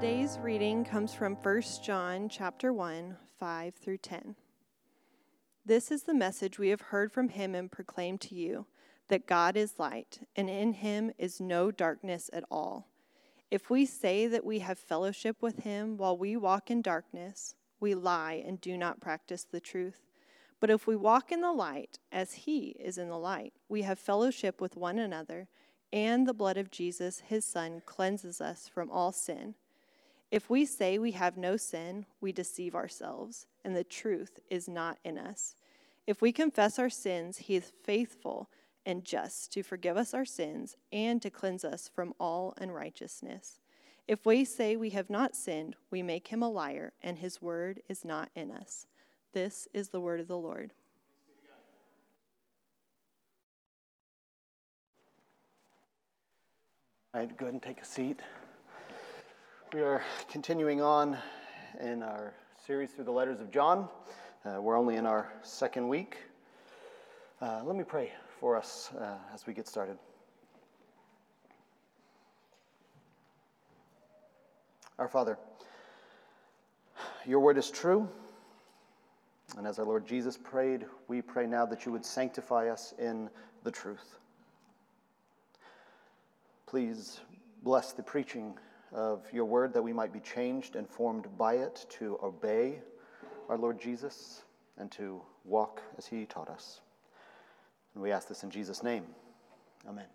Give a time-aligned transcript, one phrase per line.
[0.00, 4.36] Today's reading comes from 1 John chapter 1, 5 through 10.
[5.66, 8.66] This is the message we have heard from him and proclaimed to you
[9.08, 12.86] that God is light, and in him is no darkness at all.
[13.50, 17.96] If we say that we have fellowship with him while we walk in darkness, we
[17.96, 20.06] lie and do not practice the truth.
[20.60, 23.98] But if we walk in the light, as he is in the light, we have
[23.98, 25.48] fellowship with one another,
[25.92, 29.56] and the blood of Jesus, his son, cleanses us from all sin.
[30.30, 34.98] If we say we have no sin, we deceive ourselves, and the truth is not
[35.04, 35.54] in us.
[36.06, 38.50] If we confess our sins, he is faithful
[38.84, 43.58] and just to forgive us our sins and to cleanse us from all unrighteousness.
[44.06, 47.82] If we say we have not sinned, we make him a liar, and his word
[47.88, 48.86] is not in us.
[49.34, 50.72] This is the word of the Lord.
[57.14, 58.20] All right, go ahead and take a seat.
[59.74, 61.18] We are continuing on
[61.78, 62.32] in our
[62.66, 63.86] series through the letters of John.
[64.42, 66.16] Uh, we're only in our second week.
[67.42, 69.98] Uh, let me pray for us uh, as we get started.
[74.98, 75.38] Our Father,
[77.26, 78.08] your word is true.
[79.58, 83.28] And as our Lord Jesus prayed, we pray now that you would sanctify us in
[83.64, 84.18] the truth.
[86.64, 87.20] Please
[87.62, 88.54] bless the preaching
[88.92, 92.78] of your word that we might be changed and formed by it to obey
[93.48, 94.42] our Lord Jesus
[94.78, 96.80] and to walk as he taught us.
[97.94, 99.04] And we ask this in Jesus' name.
[99.88, 100.06] Amen.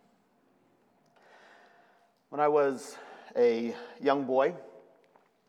[2.29, 2.97] When I was
[3.35, 4.53] a young boy,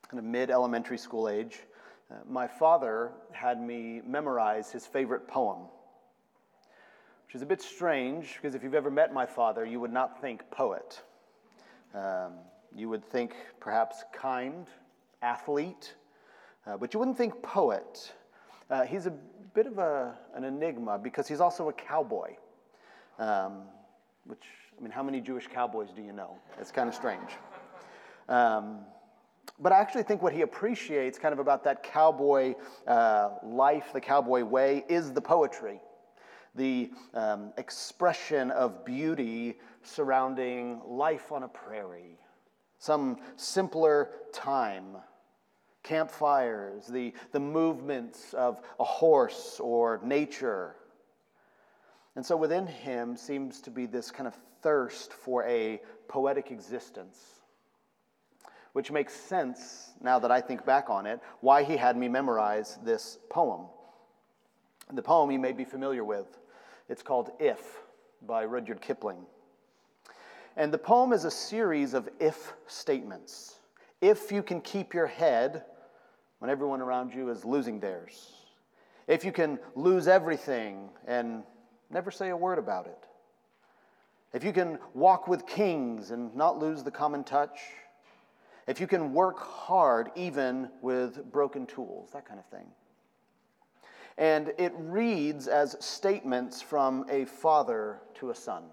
[0.08, 1.61] kind of mid elementary school age,
[2.11, 5.61] uh, my father had me memorize his favorite poem,
[7.27, 10.20] which is a bit strange because if you've ever met my father, you would not
[10.20, 11.00] think poet.
[11.95, 12.33] Um,
[12.77, 14.67] you would think perhaps kind,
[15.22, 15.94] athlete,
[16.67, 18.12] uh, but you wouldn't think poet.
[18.70, 19.12] Uh, he's a
[19.55, 22.34] bit of a, an enigma because he's also a cowboy,
[23.18, 23.63] um,
[24.27, 24.45] which,
[24.77, 26.36] I mean, how many Jewish cowboys do you know?
[26.61, 27.30] It's kind of strange.
[28.29, 28.80] Um,
[29.61, 32.55] but I actually think what he appreciates kind of about that cowboy
[32.86, 35.80] uh, life, the cowboy way, is the poetry,
[36.55, 42.18] the um, expression of beauty surrounding life on a prairie,
[42.84, 44.84] some simpler time,
[45.83, 50.77] campfires, the, the movements of a horse or nature.
[52.14, 57.34] And so within him seems to be this kind of thirst for a poetic existence
[58.74, 62.77] which makes sense now that I think back on it, why he had me memorize
[62.83, 63.66] this poem.
[64.92, 66.27] The poem you may be familiar with.
[66.89, 67.61] It's called If
[68.27, 69.24] by Rudyard Kipling.
[70.57, 73.57] And the poem is a series of if statements.
[74.01, 75.65] If you can keep your head
[76.39, 78.33] when everyone around you is losing theirs.
[79.07, 81.43] If you can lose everything and
[81.91, 83.07] never say a word about it.
[84.33, 87.59] If you can walk with kings and not lose the common touch
[88.67, 92.67] if you can work hard even with broken tools, that kind of thing.
[94.17, 98.64] And it reads as statements from a father to a son.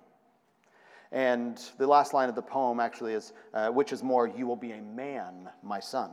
[1.11, 4.55] And the last line of the poem actually is, uh, which is more, you will
[4.55, 6.09] be a man, my son.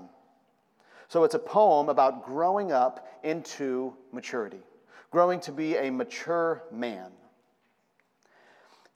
[1.09, 4.60] So it's a poem about growing up into maturity,
[5.10, 7.10] growing to be a mature man.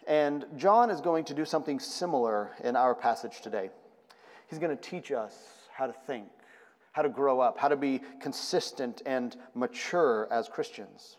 [0.07, 3.71] And John is going to do something similar in our passage today.
[4.49, 5.35] He's going to teach us
[5.73, 6.27] how to think,
[6.91, 11.17] how to grow up, how to be consistent and mature as Christians.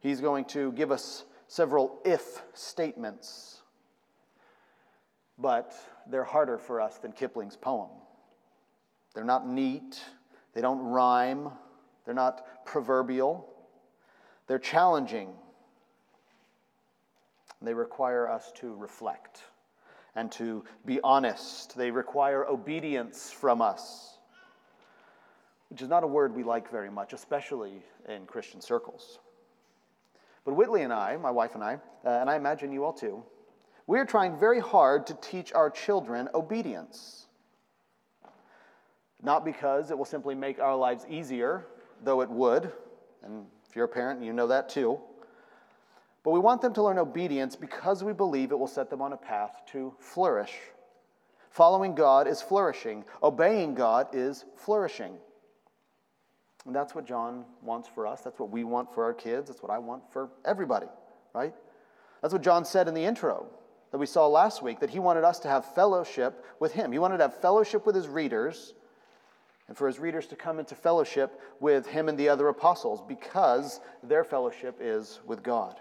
[0.00, 3.61] He's going to give us several if statements,
[5.38, 5.74] but
[6.08, 7.90] they're harder for us than Kipling's poem.
[9.14, 10.02] They're not neat,
[10.54, 11.50] they don't rhyme,
[12.04, 13.48] they're not proverbial,
[14.46, 15.30] they're challenging.
[17.60, 19.44] They require us to reflect
[20.14, 21.76] and to be honest.
[21.76, 24.18] They require obedience from us,
[25.70, 29.20] which is not a word we like very much, especially in Christian circles.
[30.44, 31.74] But Whitley and I, my wife and I,
[32.04, 33.22] uh, and I imagine you all too,
[33.86, 37.26] we are trying very hard to teach our children obedience.
[39.22, 41.66] Not because it will simply make our lives easier,
[42.02, 42.72] though it would,
[43.22, 44.98] and if you're a parent, you know that too.
[46.24, 49.12] But we want them to learn obedience because we believe it will set them on
[49.12, 50.52] a path to flourish.
[51.50, 55.14] Following God is flourishing, obeying God is flourishing.
[56.64, 58.20] And that's what John wants for us.
[58.20, 59.48] That's what we want for our kids.
[59.48, 60.86] That's what I want for everybody,
[61.34, 61.52] right?
[62.20, 63.46] That's what John said in the intro.
[63.92, 66.90] That we saw last week that he wanted us to have fellowship with him.
[66.90, 68.74] He wanted to have fellowship with his readers
[69.68, 73.80] and for his readers to come into fellowship with him and the other apostles because
[74.02, 75.76] their fellowship is with God.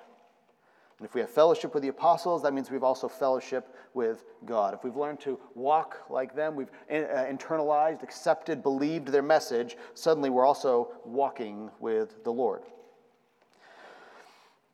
[0.99, 4.73] And if we have fellowship with the apostles, that means we've also fellowship with God.
[4.73, 10.29] If we've learned to walk like them, we've uh, internalized, accepted, believed their message, suddenly
[10.29, 12.61] we're also walking with the Lord.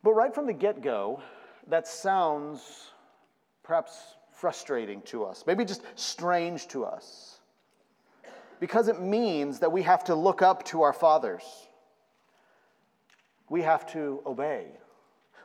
[0.03, 1.21] But right from the get go,
[1.67, 2.91] that sounds
[3.67, 7.41] perhaps frustrating to us, maybe just strange to us,
[8.61, 11.43] because it means that we have to look up to our fathers.
[13.49, 14.67] We have to obey.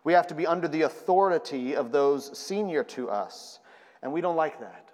[0.05, 3.59] We have to be under the authority of those senior to us.
[4.03, 4.89] And we don't like that.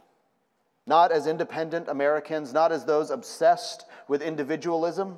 [0.86, 5.16] Not as independent Americans, not as those obsessed with individualism.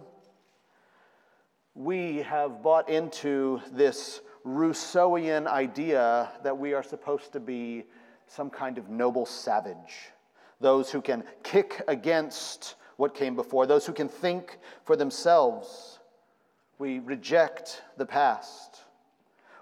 [1.75, 7.85] We have bought into this Rousseauian idea that we are supposed to be
[8.31, 10.12] some kind of noble savage,
[10.61, 15.99] those who can kick against what came before, those who can think for themselves.
[16.79, 18.82] We reject the past.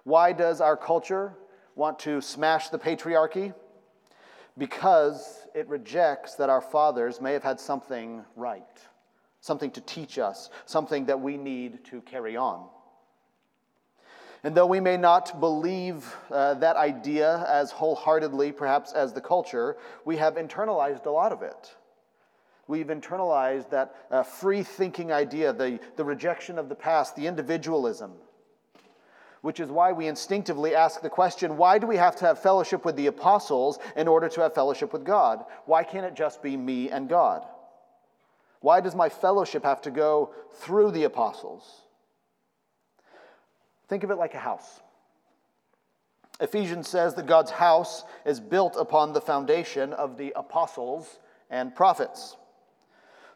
[0.04, 1.32] Why does our culture
[1.76, 3.54] want to smash the patriarchy?
[4.58, 8.62] Because it rejects that our fathers may have had something right,
[9.40, 12.68] something to teach us, something that we need to carry on.
[14.48, 19.76] And though we may not believe uh, that idea as wholeheartedly, perhaps, as the culture,
[20.06, 21.76] we have internalized a lot of it.
[22.66, 28.12] We've internalized that uh, free thinking idea, the, the rejection of the past, the individualism,
[29.42, 32.86] which is why we instinctively ask the question why do we have to have fellowship
[32.86, 35.44] with the apostles in order to have fellowship with God?
[35.66, 37.44] Why can't it just be me and God?
[38.60, 41.82] Why does my fellowship have to go through the apostles?
[43.88, 44.80] Think of it like a house.
[46.40, 51.18] Ephesians says that God's house is built upon the foundation of the apostles
[51.50, 52.36] and prophets.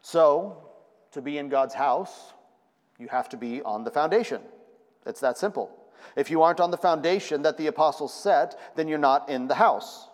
[0.01, 0.69] So,
[1.11, 2.33] to be in God's house,
[2.97, 4.41] you have to be on the foundation.
[5.05, 5.75] It's that simple.
[6.15, 9.55] If you aren't on the foundation that the apostles set, then you're not in the
[9.55, 10.07] house.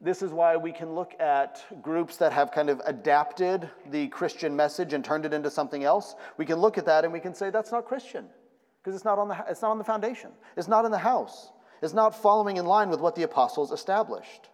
[0.00, 4.56] This is why we can look at groups that have kind of adapted the Christian
[4.56, 6.14] message and turned it into something else.
[6.36, 8.26] We can look at that and we can say that's not Christian
[8.82, 10.30] because it's not on the it's not on the foundation.
[10.56, 11.50] It's not in the house.
[11.82, 14.50] It's not following in line with what the apostles established.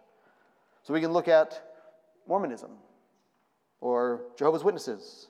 [0.83, 1.61] So we can look at
[2.27, 2.71] Mormonism
[3.81, 5.27] or Jehovah's Witnesses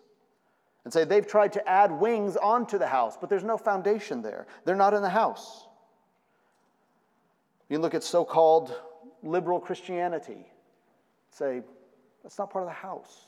[0.84, 4.48] and say they've tried to add wings onto the house, but there's no foundation there.
[4.64, 5.68] They're not in the house.
[7.68, 8.74] You can look at so called
[9.24, 10.46] liberal Christianity,
[11.32, 11.62] say
[12.24, 13.27] that's not part of the house.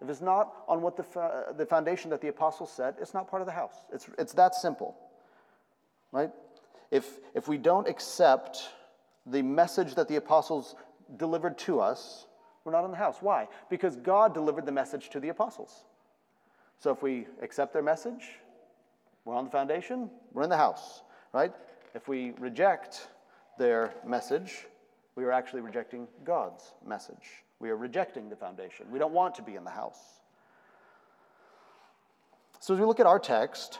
[0.00, 3.42] If it's not on what the, the foundation that the apostles set, it's not part
[3.42, 3.74] of the house.
[3.92, 4.96] It's, it's that simple,
[6.12, 6.30] right?
[6.90, 8.70] If, if we don't accept
[9.26, 10.76] the message that the apostles
[11.16, 12.26] delivered to us,
[12.64, 13.16] we're not in the house.
[13.20, 13.48] Why?
[13.70, 15.84] Because God delivered the message to the apostles.
[16.78, 18.24] So if we accept their message,
[19.24, 21.02] we're on the foundation, we're in the house,
[21.32, 21.52] right?
[21.94, 23.08] If we reject
[23.58, 24.66] their message,
[25.16, 27.42] we are actually rejecting God's message.
[27.60, 28.86] We are rejecting the foundation.
[28.90, 29.98] We don't want to be in the house.
[32.60, 33.78] So, as we look at our text,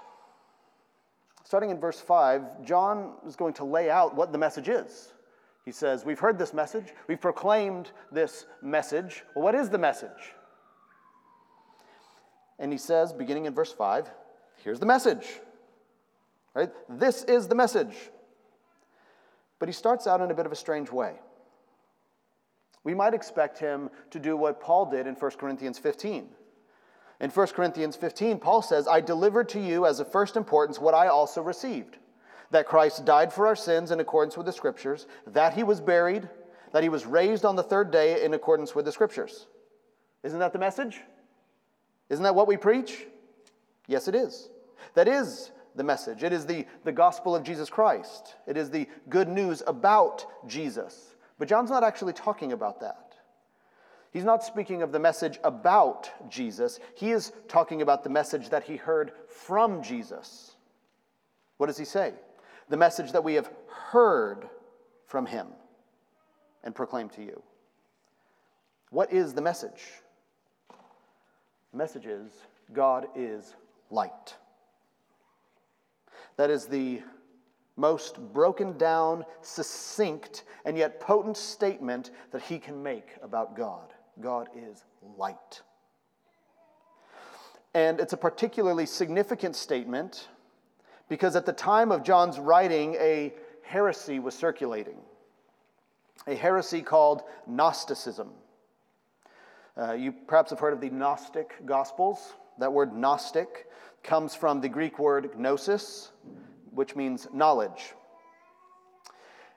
[1.44, 5.12] starting in verse 5, John is going to lay out what the message is.
[5.64, 9.24] He says, We've heard this message, we've proclaimed this message.
[9.34, 10.34] Well, what is the message?
[12.58, 14.10] And he says, beginning in verse 5,
[14.64, 15.26] here's the message.
[16.54, 16.70] Right?
[16.88, 17.94] This is the message.
[19.58, 21.14] But he starts out in a bit of a strange way.
[22.84, 26.28] We might expect him to do what Paul did in 1 Corinthians 15.
[27.20, 30.94] In 1 Corinthians 15, Paul says, I delivered to you as of first importance what
[30.94, 31.98] I also received
[32.50, 36.28] that Christ died for our sins in accordance with the Scriptures, that he was buried,
[36.72, 39.46] that he was raised on the third day in accordance with the Scriptures.
[40.22, 41.00] Isn't that the message?
[42.08, 43.06] Isn't that what we preach?
[43.86, 44.48] Yes, it is.
[44.94, 46.22] That is the message.
[46.22, 51.14] It is the, the gospel of Jesus Christ, it is the good news about Jesus.
[51.38, 53.14] But John's not actually talking about that.
[54.12, 56.80] He's not speaking of the message about Jesus.
[56.94, 60.56] He is talking about the message that he heard from Jesus.
[61.58, 62.14] What does he say?
[62.68, 64.48] The message that we have heard
[65.06, 65.48] from him
[66.64, 67.42] and proclaimed to you.
[68.90, 69.82] What is the message?
[71.72, 72.32] The message is
[72.72, 73.54] God is
[73.90, 74.34] light.
[76.36, 77.02] That is the
[77.78, 83.94] most broken down, succinct, and yet potent statement that he can make about God.
[84.20, 84.84] God is
[85.16, 85.62] light.
[87.74, 90.28] And it's a particularly significant statement
[91.08, 93.32] because at the time of John's writing, a
[93.62, 94.98] heresy was circulating.
[96.26, 98.30] a heresy called Gnosticism.
[99.76, 102.34] Uh, you perhaps have heard of the Gnostic Gospels.
[102.58, 103.68] That word Gnostic
[104.02, 106.10] comes from the Greek word gnosis,
[106.72, 107.94] which means knowledge.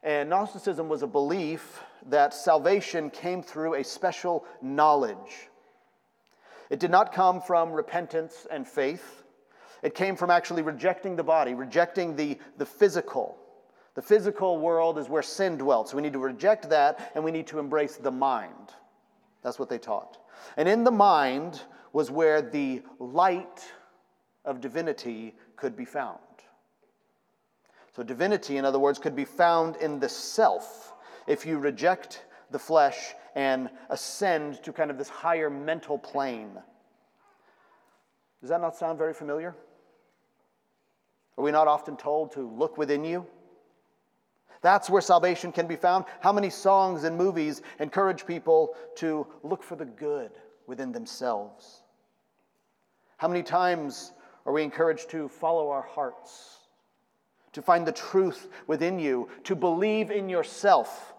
[0.04, 5.50] And Gnosticism was a belief that salvation came through a special knowledge.
[6.70, 9.24] It did not come from repentance and faith.
[9.84, 13.38] It came from actually rejecting the body, rejecting the, the physical.
[13.94, 15.90] The physical world is where sin dwelt.
[15.90, 18.72] So we need to reject that and we need to embrace the mind.
[19.44, 20.18] That's what they taught.
[20.58, 21.62] And in the mind
[21.94, 23.70] was where the light
[24.46, 26.20] of divinity could be found.
[27.96, 30.94] So, divinity, in other words, could be found in the self
[31.28, 36.58] if you reject the flesh and ascend to kind of this higher mental plane.
[38.40, 39.56] Does that not sound very familiar?
[41.38, 43.26] Are we not often told to look within you?
[44.62, 46.06] That's where salvation can be found.
[46.20, 50.32] How many songs and movies encourage people to look for the good
[50.68, 51.82] within themselves?
[53.18, 54.14] How many times
[54.46, 56.61] are we encouraged to follow our hearts,
[57.54, 61.14] to find the truth within you, to believe in yourself?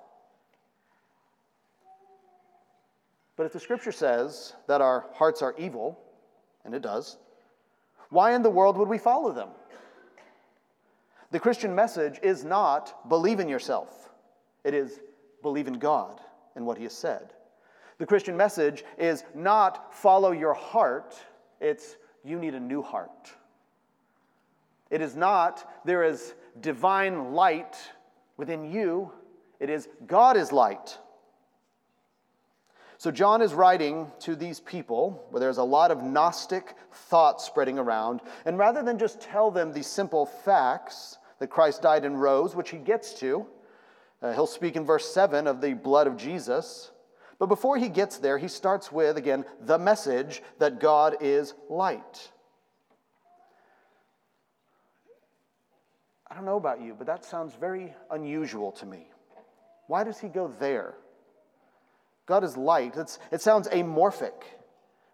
[3.36, 5.98] But if the scripture says that our hearts are evil,
[6.64, 7.18] and it does,
[8.10, 9.48] why in the world would we follow them?
[11.30, 14.10] The Christian message is not believe in yourself,
[14.64, 15.00] it is
[15.42, 16.20] believe in God
[16.54, 17.32] and what He has said.
[17.98, 21.14] The Christian message is not follow your heart,
[21.60, 23.32] it's you need a new heart.
[24.92, 27.76] It is not there is divine light
[28.36, 29.10] within you,
[29.58, 30.98] it is God is light.
[32.98, 37.78] So, John is writing to these people where there's a lot of Gnostic thought spreading
[37.78, 38.20] around.
[38.44, 42.70] And rather than just tell them the simple facts that Christ died and rose, which
[42.70, 43.46] he gets to,
[44.20, 46.92] uh, he'll speak in verse 7 of the blood of Jesus.
[47.40, 52.30] But before he gets there, he starts with, again, the message that God is light.
[56.32, 59.06] I don't know about you, but that sounds very unusual to me.
[59.86, 60.94] Why does he go there?
[62.24, 62.96] God is light.
[62.96, 64.32] It's, it sounds amorphic,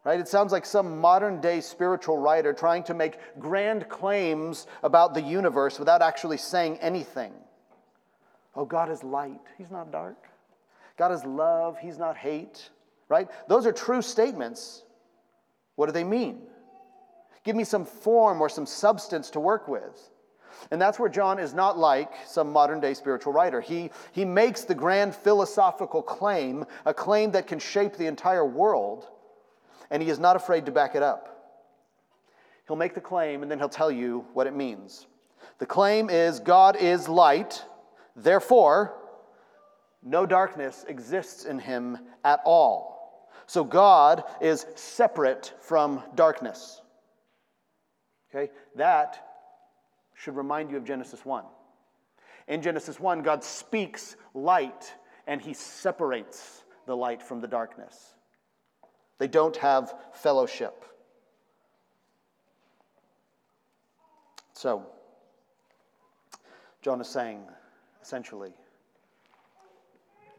[0.04, 0.20] right?
[0.20, 5.20] It sounds like some modern day spiritual writer trying to make grand claims about the
[5.20, 7.32] universe without actually saying anything.
[8.54, 9.40] Oh, God is light.
[9.56, 10.28] He's not dark.
[10.96, 11.78] God is love.
[11.80, 12.70] He's not hate,
[13.08, 13.28] right?
[13.48, 14.84] Those are true statements.
[15.74, 16.42] What do they mean?
[17.42, 20.10] Give me some form or some substance to work with.
[20.70, 23.60] And that's where John is not like some modern day spiritual writer.
[23.60, 29.06] He, he makes the grand philosophical claim, a claim that can shape the entire world,
[29.90, 31.38] and he is not afraid to back it up.
[32.66, 35.06] He'll make the claim and then he'll tell you what it means.
[35.58, 37.64] The claim is God is light,
[38.14, 38.94] therefore,
[40.02, 43.28] no darkness exists in him at all.
[43.46, 46.82] So God is separate from darkness.
[48.30, 48.52] Okay?
[48.76, 49.27] That
[50.18, 51.44] should remind you of Genesis 1.
[52.48, 54.92] In Genesis 1, God speaks light
[55.26, 58.14] and he separates the light from the darkness.
[59.18, 60.84] They don't have fellowship.
[64.54, 64.86] So,
[66.82, 67.42] John is saying
[68.02, 68.52] essentially,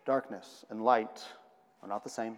[0.06, 1.24] darkness and light
[1.82, 2.38] are not the same.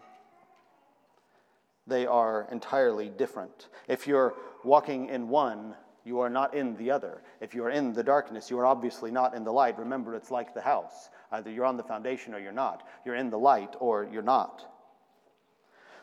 [1.87, 3.69] They are entirely different.
[3.87, 7.21] If you're walking in one, you are not in the other.
[7.39, 9.77] If you are in the darkness, you are obviously not in the light.
[9.77, 11.09] Remember, it's like the house.
[11.31, 12.87] Either you're on the foundation or you're not.
[13.05, 14.65] You're in the light or you're not.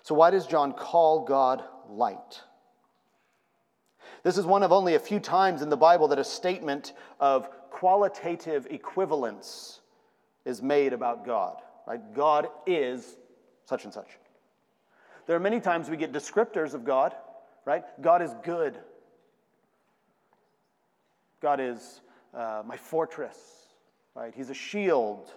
[0.02, 2.40] So, why does John call God light?
[4.22, 7.48] This is one of only a few times in the Bible that a statement of
[7.70, 9.80] qualitative equivalence
[10.44, 11.60] is made about God.
[11.86, 12.00] Right?
[12.14, 13.16] God is
[13.64, 14.08] such and such.
[15.26, 17.14] There are many times we get descriptors of God,
[17.66, 17.84] right?
[18.00, 18.78] God is good.
[21.40, 22.00] God is
[22.34, 23.38] uh, my fortress,
[24.14, 24.32] right?
[24.34, 25.32] He's a shield.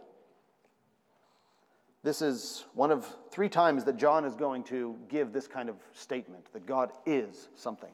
[2.03, 5.75] This is one of three times that John is going to give this kind of
[5.93, 7.91] statement that God is something.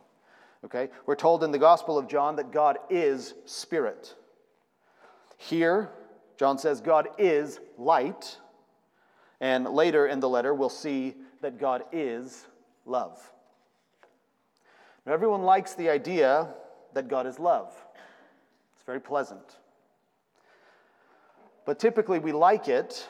[0.63, 0.89] Okay?
[1.05, 4.15] We're told in the Gospel of John that God is spirit.
[5.37, 5.89] Here,
[6.37, 8.37] John says God is light.
[9.39, 12.47] And later in the letter, we'll see that God is
[12.85, 13.19] love.
[15.05, 16.47] Now, everyone likes the idea
[16.93, 17.75] that God is love
[18.88, 19.58] very pleasant.
[21.65, 23.08] But typically we like it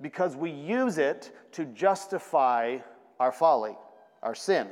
[0.00, 2.78] because we use it to justify
[3.18, 3.76] our folly,
[4.22, 4.68] our sin.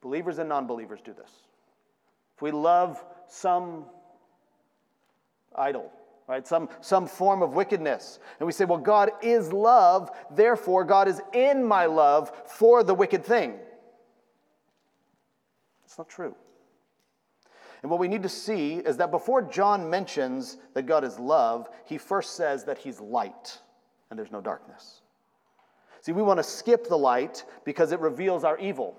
[0.00, 1.30] Believers and non believers do this.
[2.36, 3.84] If we love some
[5.54, 5.92] idol,
[6.28, 6.46] right?
[6.46, 8.20] Some, some form of wickedness.
[8.38, 12.94] And we say, well, God is love, therefore, God is in my love for the
[12.94, 13.58] wicked thing.
[15.84, 16.34] It's not true.
[17.82, 21.68] And what we need to see is that before John mentions that God is love,
[21.84, 23.58] he first says that he's light
[24.10, 25.02] and there's no darkness.
[26.00, 28.96] See, we want to skip the light because it reveals our evil.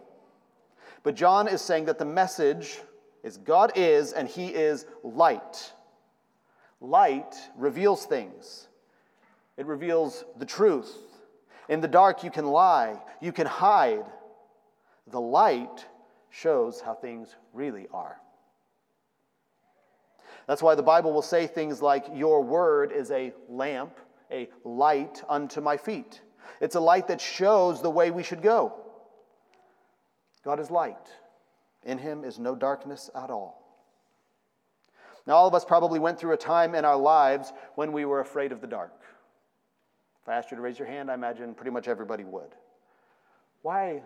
[1.04, 2.80] But John is saying that the message
[3.24, 5.74] is God is and he is light.
[6.82, 8.68] Light reveals things,
[9.58, 10.96] it reveals the truth.
[11.68, 14.06] In the dark, you can lie, you can hide.
[15.08, 15.86] The light
[16.32, 18.20] shows how things really are.
[20.50, 23.96] That's why the Bible will say things like, Your word is a lamp,
[24.32, 26.22] a light unto my feet.
[26.60, 28.74] It's a light that shows the way we should go.
[30.44, 31.08] God is light.
[31.84, 33.62] In him is no darkness at all.
[35.28, 38.20] Now, all of us probably went through a time in our lives when we were
[38.20, 39.04] afraid of the dark.
[40.24, 42.56] If I asked you to raise your hand, I imagine pretty much everybody would.
[43.62, 44.02] Why,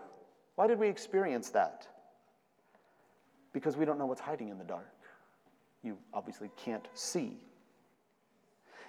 [0.55, 1.87] why did we experience that?
[3.53, 4.92] Because we don't know what's hiding in the dark
[5.83, 7.37] you obviously can't see.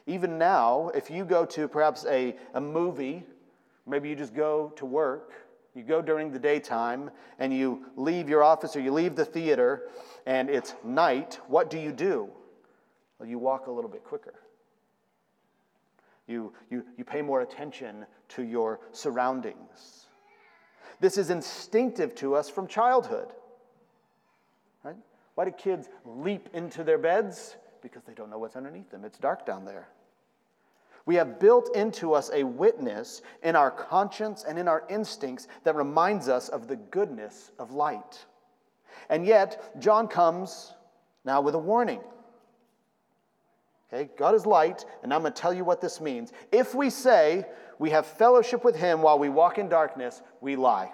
[0.06, 3.24] Even now, if you go to perhaps a, a movie,
[3.86, 5.32] maybe you just go to work,
[5.74, 9.88] you go during the daytime, and you leave your office or you leave the theater,
[10.26, 12.28] and it's night, what do you do?
[13.18, 14.34] Well, you walk a little bit quicker.
[16.26, 20.06] You, you, you pay more attention to your surroundings.
[21.00, 23.32] This is instinctive to us from childhood.
[25.34, 27.56] Why do kids leap into their beds?
[27.82, 29.04] Because they don't know what's underneath them.
[29.04, 29.88] It's dark down there.
[31.06, 35.76] We have built into us a witness in our conscience and in our instincts that
[35.76, 38.24] reminds us of the goodness of light.
[39.10, 40.72] And yet, John comes
[41.24, 42.00] now with a warning.
[43.92, 46.32] Okay, God is light, and I'm going to tell you what this means.
[46.50, 47.44] If we say
[47.78, 50.90] we have fellowship with Him while we walk in darkness, we lie.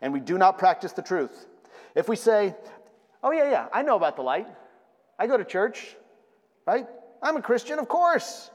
[0.00, 1.46] And we do not practice the truth.
[1.94, 2.54] If we say,
[3.22, 4.48] Oh, yeah, yeah, I know about the light.
[5.18, 5.96] I go to church,
[6.66, 6.86] right?
[7.22, 8.50] I'm a Christian, of course.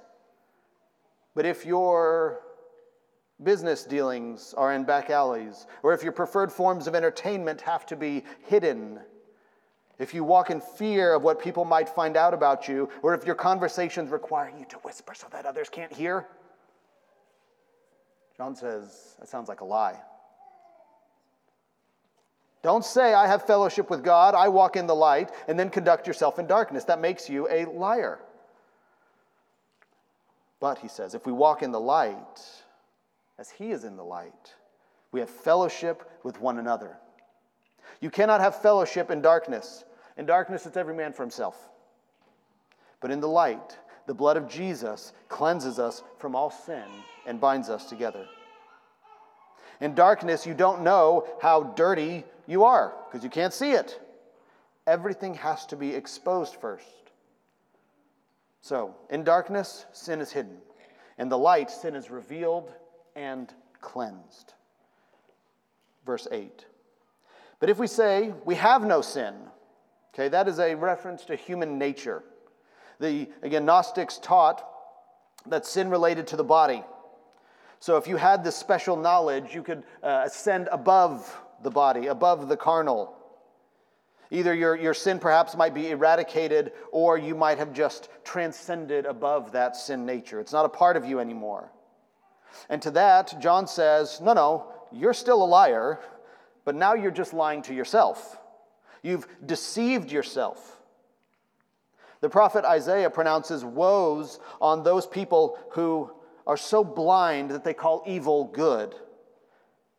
[1.36, 2.41] But if your
[3.43, 7.95] business dealings are in back alleys, or if your preferred forms of entertainment have to
[7.95, 8.99] be hidden,
[9.99, 13.25] if you walk in fear of what people might find out about you, or if
[13.25, 16.27] your conversations require you to whisper so that others can't hear,
[18.36, 19.99] John says that sounds like a lie.
[22.63, 26.07] Don't say, I have fellowship with God, I walk in the light, and then conduct
[26.07, 26.83] yourself in darkness.
[26.85, 28.19] That makes you a liar.
[30.59, 32.41] But, he says, if we walk in the light,
[33.37, 34.55] as he is in the light,
[35.11, 36.97] we have fellowship with one another.
[38.01, 39.85] You cannot have fellowship in darkness.
[40.17, 41.69] In darkness, it's every man for himself.
[43.01, 46.83] But in the light, the blood of Jesus cleanses us from all sin
[47.27, 48.25] and binds us together.
[49.79, 53.99] In darkness, you don't know how dirty you are because you can't see it.
[54.88, 56.86] Everything has to be exposed first.
[58.62, 60.57] So, in darkness, sin is hidden.
[61.17, 62.73] In the light, sin is revealed
[63.15, 64.53] and cleansed.
[66.05, 66.65] Verse 8.
[67.60, 69.33] But if we say we have no sin,
[70.13, 72.23] okay, that is a reference to human nature.
[72.99, 74.67] The, again, Gnostics taught
[75.47, 76.83] that sin related to the body.
[77.79, 82.47] So if you had this special knowledge, you could uh, ascend above the body, above
[82.47, 83.13] the carnal.
[84.29, 89.53] Either your, your sin perhaps might be eradicated, or you might have just transcended above
[89.53, 90.39] that sin nature.
[90.39, 91.71] It's not a part of you anymore.
[92.69, 95.99] And to that, John says, No, no, you're still a liar,
[96.65, 98.37] but now you're just lying to yourself.
[99.01, 100.75] You've deceived yourself.
[102.19, 106.11] The prophet Isaiah pronounces woes on those people who
[106.45, 108.95] are so blind that they call evil good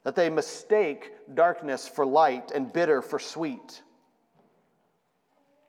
[0.09, 3.83] that they mistake darkness for light and bitter for sweet.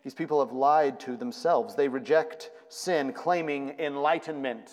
[0.01, 1.75] These people have lied to themselves.
[1.75, 4.71] They reject sin, claiming enlightenment.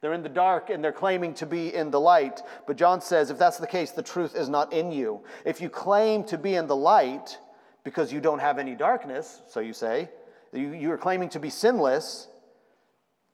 [0.00, 2.42] They're in the dark and they're claiming to be in the light.
[2.66, 5.22] But John says if that's the case, the truth is not in you.
[5.44, 7.38] If you claim to be in the light
[7.84, 10.10] because you don't have any darkness, so you say,
[10.52, 12.26] you, you are claiming to be sinless,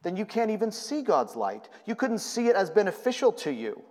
[0.02, 1.70] then you can't even see God's light.
[1.86, 3.82] You couldn't see it as beneficial to you.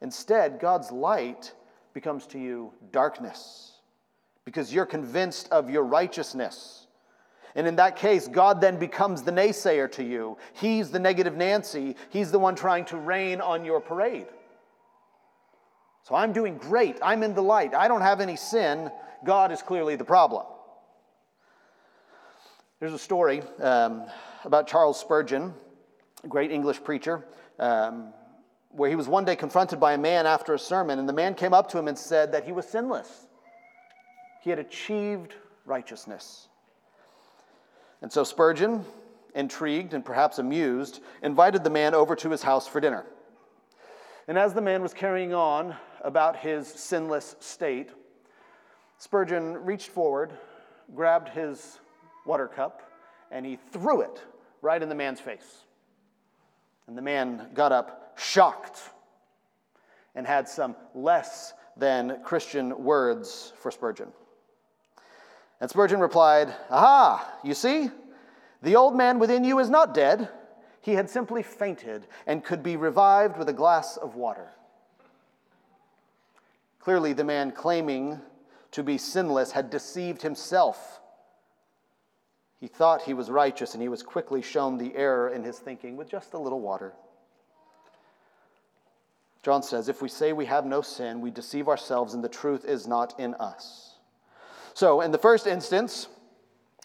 [0.00, 1.52] Instead, God's light
[1.92, 3.72] becomes to you darkness
[4.44, 6.86] because you're convinced of your righteousness.
[7.54, 10.38] And in that case, God then becomes the naysayer to you.
[10.52, 11.96] He's the negative Nancy.
[12.10, 14.26] He's the one trying to rain on your parade.
[16.04, 16.96] So I'm doing great.
[17.02, 17.74] I'm in the light.
[17.74, 18.90] I don't have any sin.
[19.24, 20.46] God is clearly the problem.
[22.78, 24.06] There's a story um,
[24.44, 25.52] about Charles Spurgeon,
[26.24, 27.26] a great English preacher,
[27.58, 28.14] um,
[28.70, 31.34] where he was one day confronted by a man after a sermon, and the man
[31.34, 33.26] came up to him and said that he was sinless.
[34.42, 36.48] He had achieved righteousness.
[38.00, 38.84] And so Spurgeon,
[39.34, 43.04] intrigued and perhaps amused, invited the man over to his house for dinner.
[44.28, 47.90] And as the man was carrying on about his sinless state,
[48.98, 50.32] Spurgeon reached forward,
[50.94, 51.80] grabbed his
[52.24, 52.82] water cup,
[53.30, 54.22] and he threw it
[54.62, 55.64] right in the man's face.
[56.86, 58.78] And the man got up shocked
[60.14, 64.12] and had some less than Christian words for Spurgeon.
[65.60, 67.90] And Spurgeon replied, Aha, you see,
[68.62, 70.28] the old man within you is not dead.
[70.80, 74.48] He had simply fainted and could be revived with a glass of water.
[76.80, 78.20] Clearly, the man claiming
[78.72, 81.00] to be sinless had deceived himself
[82.60, 85.96] he thought he was righteous, and he was quickly shown the error in his thinking
[85.96, 86.92] with just a little water.
[89.42, 92.64] John says, If we say we have no sin, we deceive ourselves, and the truth
[92.64, 93.94] is not in us.
[94.74, 96.08] So, in the first instance,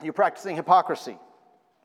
[0.01, 1.17] you're practicing hypocrisy,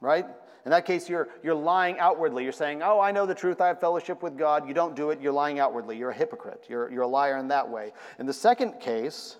[0.00, 0.26] right?
[0.64, 2.44] In that case, you're, you're lying outwardly.
[2.44, 3.60] You're saying, Oh, I know the truth.
[3.60, 4.68] I have fellowship with God.
[4.68, 5.20] You don't do it.
[5.20, 5.96] You're lying outwardly.
[5.96, 6.66] You're a hypocrite.
[6.68, 7.92] You're, you're a liar in that way.
[8.18, 9.38] In the second case,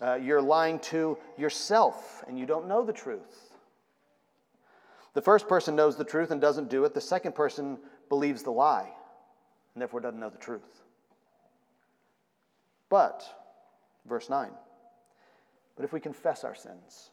[0.00, 3.52] uh, you're lying to yourself, and you don't know the truth.
[5.14, 6.94] The first person knows the truth and doesn't do it.
[6.94, 8.92] The second person believes the lie
[9.78, 10.82] and therefore doesn't know the truth.
[12.88, 13.24] But,
[14.08, 14.50] verse 9,
[15.76, 17.10] but if we confess our sins,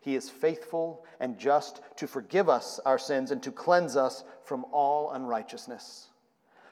[0.00, 4.64] he is faithful and just to forgive us our sins and to cleanse us from
[4.72, 6.08] all unrighteousness.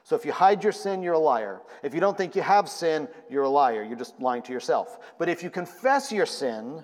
[0.03, 1.61] So if you hide your sin, you're a liar.
[1.81, 3.83] If you don't think you have sin, you're a liar.
[3.83, 4.99] You're just lying to yourself.
[5.17, 6.83] But if you confess your sin,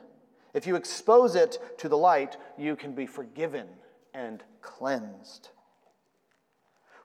[0.53, 3.67] if you expose it to the light, you can be forgiven
[4.13, 5.49] and cleansed.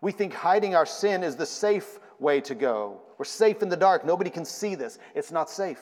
[0.01, 3.01] We think hiding our sin is the safe way to go.
[3.19, 4.05] We're safe in the dark.
[4.05, 4.99] Nobody can see this.
[5.15, 5.81] It's not safe.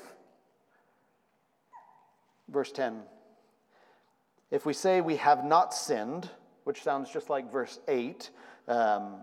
[2.49, 3.03] Verse 10
[4.51, 6.31] If we say we have not sinned,
[6.65, 8.31] which sounds just like verse 8,
[8.67, 9.17] um,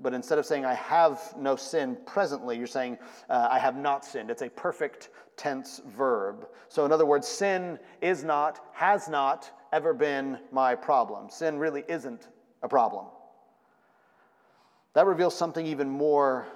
[0.00, 2.98] but instead of saying I have no sin presently, you're saying
[3.28, 4.30] uh, I have not sinned.
[4.30, 6.46] It's a perfect tense verb.
[6.68, 11.28] So, in other words, sin is not, has not ever been my problem.
[11.30, 12.28] Sin really isn't
[12.62, 13.06] a problem.
[14.94, 16.46] That reveals something even more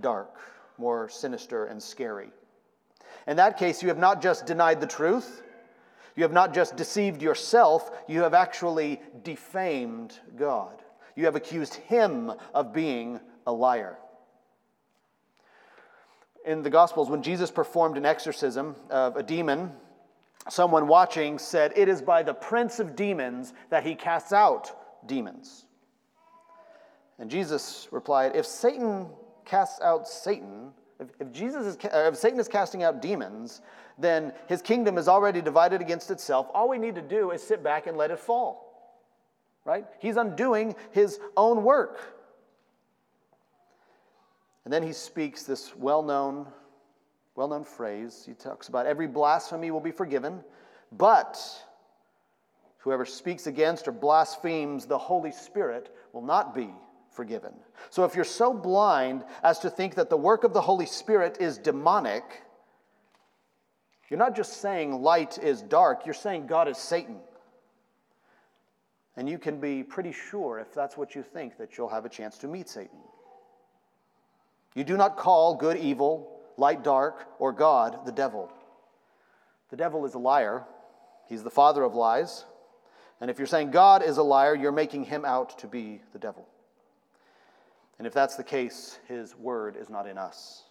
[0.00, 0.36] dark,
[0.78, 2.30] more sinister, and scary.
[3.26, 5.42] In that case, you have not just denied the truth,
[6.16, 10.82] you have not just deceived yourself, you have actually defamed God.
[11.16, 13.98] You have accused him of being a liar.
[16.44, 19.72] In the Gospels, when Jesus performed an exorcism of a demon,
[20.48, 25.66] someone watching said, It is by the prince of demons that he casts out demons.
[27.20, 29.06] And Jesus replied, If Satan
[29.44, 33.60] casts out Satan, if, if, Jesus is, if Satan is casting out demons,
[33.98, 36.48] then his kingdom is already divided against itself.
[36.52, 38.70] All we need to do is sit back and let it fall
[39.64, 39.84] right?
[39.98, 42.00] He's undoing his own work.
[44.64, 46.46] And then he speaks this well known,
[47.34, 48.24] well known phrase.
[48.26, 50.40] He talks about every blasphemy will be forgiven,
[50.92, 51.38] but
[52.78, 56.70] whoever speaks against or blasphemes the Holy Spirit will not be
[57.10, 57.52] forgiven.
[57.90, 61.38] So if you're so blind as to think that the work of the Holy Spirit
[61.40, 62.24] is demonic,
[64.08, 67.18] you're not just saying light is dark, you're saying God is Satan.
[69.16, 72.08] And you can be pretty sure, if that's what you think, that you'll have a
[72.08, 72.98] chance to meet Satan.
[74.74, 78.52] You do not call good evil, light dark, or God the devil.
[79.70, 80.64] The devil is a liar,
[81.26, 82.44] he's the father of lies.
[83.20, 86.18] And if you're saying God is a liar, you're making him out to be the
[86.18, 86.48] devil.
[88.00, 90.62] And if that's the case, his word is not in us.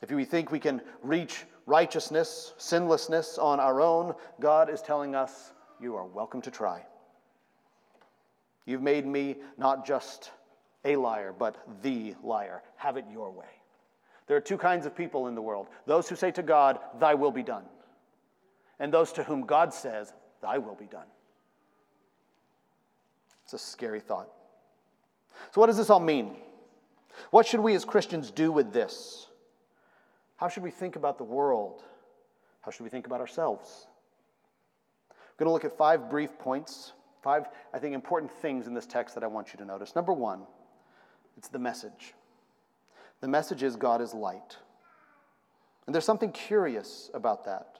[0.00, 5.50] If we think we can reach righteousness, sinlessness on our own, God is telling us
[5.80, 6.86] you are welcome to try.
[8.66, 10.30] You've made me not just
[10.84, 12.62] a liar, but the liar.
[12.76, 13.50] Have it your way.
[14.28, 17.14] There are two kinds of people in the world those who say to God, Thy
[17.14, 17.64] will be done,
[18.78, 21.08] and those to whom God says, Thy will be done.
[23.42, 24.28] It's a scary thought.
[25.52, 26.36] So, what does this all mean?
[27.30, 29.26] What should we as Christians do with this?
[30.36, 31.82] How should we think about the world?
[32.60, 33.86] How should we think about ourselves?
[35.10, 38.86] I'm going to look at five brief points, five, I think, important things in this
[38.86, 39.94] text that I want you to notice.
[39.94, 40.42] Number one,
[41.36, 42.14] it's the message.
[43.20, 44.56] The message is God is light.
[45.86, 47.78] And there's something curious about that.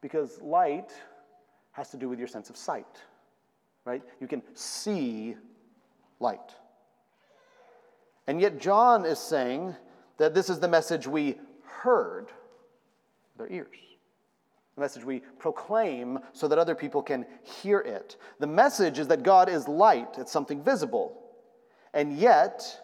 [0.00, 0.92] Because light
[1.72, 3.00] has to do with your sense of sight,
[3.84, 4.02] right?
[4.20, 5.36] You can see
[6.20, 6.54] light.
[8.26, 9.74] And yet, John is saying
[10.18, 12.28] that this is the message we heard
[13.36, 13.76] their ears.
[14.76, 18.16] The message we proclaim so that other people can hear it.
[18.38, 21.16] The message is that God is light, it's something visible.
[21.92, 22.80] And yet,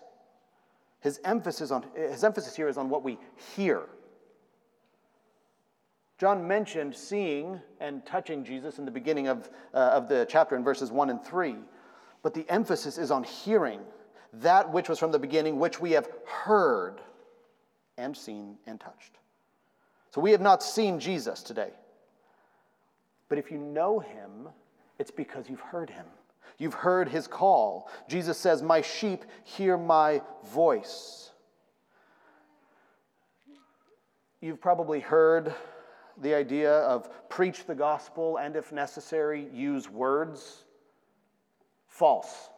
[1.00, 3.18] his emphasis, on, his emphasis here is on what we
[3.54, 3.82] hear.
[6.18, 10.64] John mentioned seeing and touching Jesus in the beginning of, uh, of the chapter in
[10.64, 11.56] verses 1 and 3.
[12.22, 13.80] But the emphasis is on hearing
[14.34, 17.00] that which was from the beginning, which we have heard
[17.96, 19.12] and seen and touched.
[20.10, 21.70] So we have not seen Jesus today.
[23.28, 24.48] But if you know him,
[24.98, 26.06] it's because you've heard him.
[26.58, 27.90] You've heard his call.
[28.08, 31.30] Jesus says, My sheep hear my voice.
[34.40, 35.54] You've probably heard
[36.22, 40.64] the idea of preach the gospel and, if necessary, use words.
[41.96, 42.50] False.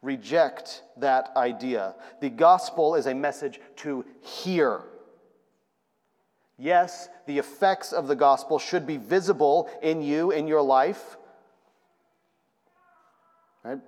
[0.00, 1.94] Reject that idea.
[2.22, 4.80] The gospel is a message to hear.
[6.58, 11.18] Yes, the effects of the gospel should be visible in you, in your life.
[13.62, 13.80] Right?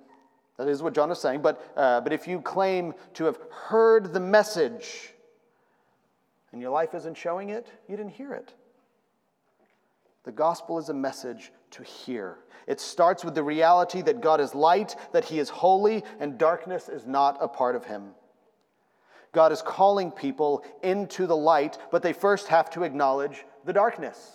[0.59, 1.41] That is what John is saying.
[1.41, 5.15] But, uh, but if you claim to have heard the message
[6.53, 8.53] and your life isn't showing it, you didn't hear it.
[10.27, 12.39] The gospel is a message to hear.
[12.67, 16.89] It starts with the reality that God is light, that He is holy, and darkness
[16.89, 18.09] is not a part of Him.
[19.31, 24.33] God is calling people into the light, but they first have to acknowledge the darkness.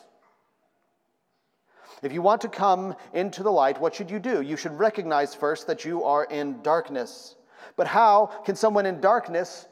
[2.01, 4.41] If you want to come into the light, what should you do?
[4.41, 7.35] You should recognize first that you are in darkness.
[7.75, 9.67] But how can someone in darkness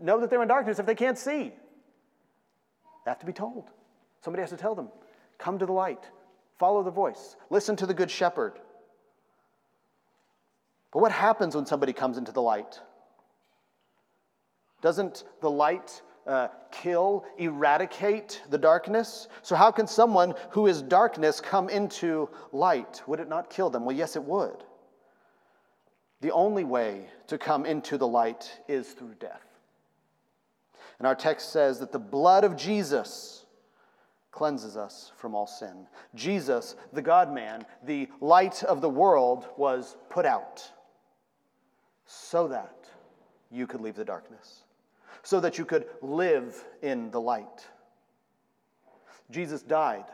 [0.00, 1.52] know that they're in darkness if they can't see?
[3.04, 3.70] They have to be told.
[4.20, 4.90] Somebody has to tell them
[5.38, 6.10] come to the light,
[6.58, 8.58] follow the voice, listen to the good shepherd.
[10.92, 12.80] But what happens when somebody comes into the light?
[14.80, 19.28] Doesn't the light uh, kill, eradicate the darkness?
[19.42, 23.02] So, how can someone who is darkness come into light?
[23.06, 23.84] Would it not kill them?
[23.84, 24.62] Well, yes, it would.
[26.20, 29.44] The only way to come into the light is through death.
[30.98, 33.43] And our text says that the blood of Jesus
[34.34, 35.86] cleanses us from all sin.
[36.14, 40.62] Jesus, the God man, the light of the world, was put out
[42.04, 42.76] so that
[43.50, 44.64] you could leave the darkness
[45.24, 47.66] so that you could live in the light.
[49.30, 50.04] Jesus died,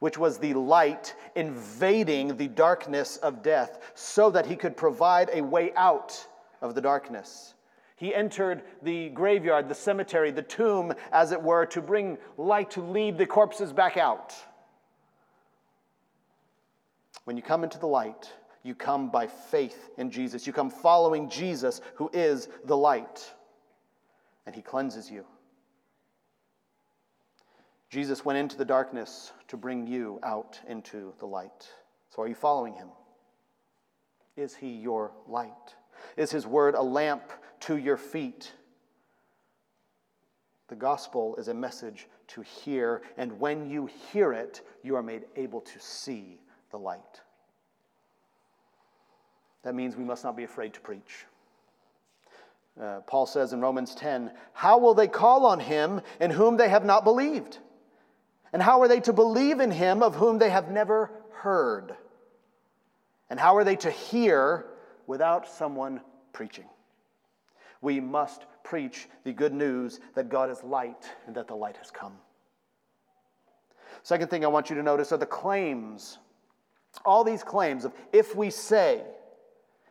[0.00, 5.42] which was the light invading the darkness of death, so that he could provide a
[5.42, 6.26] way out
[6.62, 7.54] of the darkness.
[8.02, 12.82] He entered the graveyard, the cemetery, the tomb, as it were, to bring light to
[12.82, 14.34] lead the corpses back out.
[17.22, 18.28] When you come into the light,
[18.64, 20.48] you come by faith in Jesus.
[20.48, 23.32] You come following Jesus, who is the light
[24.46, 25.24] and he cleanses you.
[27.88, 31.70] Jesus went into the darkness to bring you out into the light.
[32.10, 32.88] So are you following him?
[34.36, 35.76] Is he your light?
[36.16, 37.30] Is his word a lamp
[37.62, 38.52] to your feet?
[40.68, 45.24] The gospel is a message to hear, and when you hear it, you are made
[45.36, 47.20] able to see the light.
[49.64, 51.26] That means we must not be afraid to preach.
[52.80, 56.68] Uh, Paul says in Romans 10, How will they call on him in whom they
[56.68, 57.58] have not believed?
[58.52, 61.94] And how are they to believe in him of whom they have never heard?
[63.30, 64.66] And how are they to hear
[65.06, 66.00] without someone
[66.32, 66.66] preaching?
[67.82, 71.90] We must preach the good news that God is light and that the light has
[71.90, 72.14] come.
[74.02, 76.18] Second thing I want you to notice are the claims.
[77.04, 79.02] All these claims of if we say,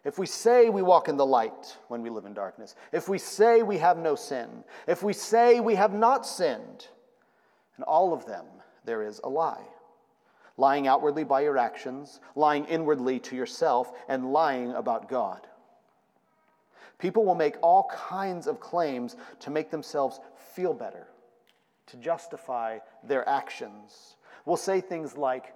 [0.04, 3.18] if we say we walk in the light when we live in darkness, if we
[3.18, 6.88] say we have no sin, if we say we have not sinned,
[7.78, 8.46] in all of them
[8.86, 9.64] there is a lie.
[10.58, 15.48] Lying outwardly by your actions, lying inwardly to yourself, and lying about God.
[17.02, 20.20] People will make all kinds of claims to make themselves
[20.54, 21.08] feel better,
[21.88, 24.18] to justify their actions.
[24.46, 25.56] We'll say things like,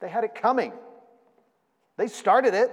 [0.00, 0.74] they had it coming,
[1.96, 2.70] they started it.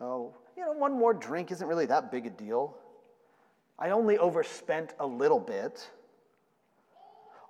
[0.00, 2.76] Oh, you know, one more drink isn't really that big a deal.
[3.76, 5.90] I only overspent a little bit.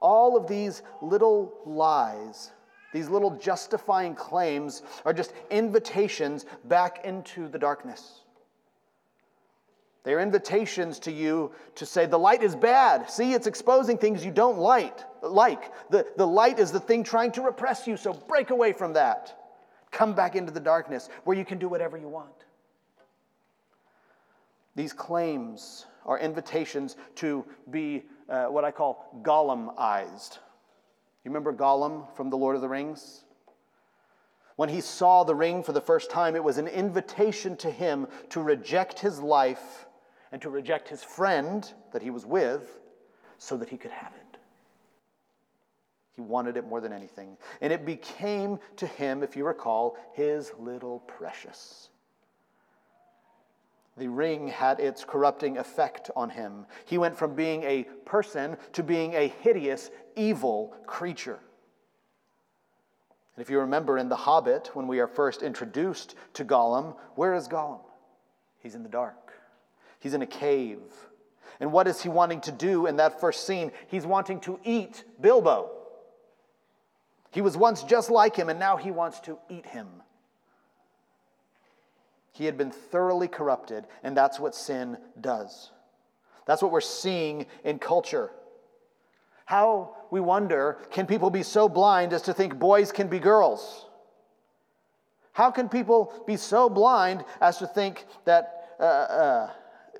[0.00, 2.52] All of these little lies,
[2.94, 8.20] these little justifying claims, are just invitations back into the darkness.
[10.04, 13.08] They are invitations to you to say, the light is bad.
[13.08, 14.98] See, it's exposing things you don't like.
[15.22, 15.72] like.
[15.90, 19.38] The, the light is the thing trying to repress you, so break away from that.
[19.92, 22.32] Come back into the darkness where you can do whatever you want.
[24.74, 30.38] These claims are invitations to be uh, what I call Gollumized.
[31.24, 33.22] You remember Gollum from The Lord of the Rings?
[34.56, 38.08] When he saw the ring for the first time, it was an invitation to him
[38.30, 39.86] to reject his life
[40.32, 42.80] and to reject his friend that he was with
[43.38, 44.38] so that he could have it.
[46.14, 47.36] He wanted it more than anything.
[47.60, 51.90] And it became to him, if you recall, his little precious.
[53.96, 56.66] The ring had its corrupting effect on him.
[56.86, 61.38] He went from being a person to being a hideous, evil creature.
[63.36, 67.34] And if you remember in The Hobbit, when we are first introduced to Gollum, where
[67.34, 67.80] is Gollum?
[68.58, 69.21] He's in the dark,
[70.02, 70.80] he's in a cave.
[71.60, 73.70] And what is he wanting to do in that first scene?
[73.86, 75.70] He's wanting to eat Bilbo.
[77.30, 79.86] He was once just like him, and now he wants to eat him.
[82.32, 85.70] He had been thoroughly corrupted, and that's what sin does.
[86.46, 88.30] That's what we're seeing in culture.
[89.44, 93.86] How, we wonder, can people be so blind as to think boys can be girls?
[95.32, 99.50] How can people be so blind as to think that uh, uh,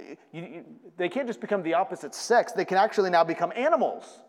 [0.00, 0.64] you, you,
[0.96, 4.20] they can't just become the opposite sex, they can actually now become animals?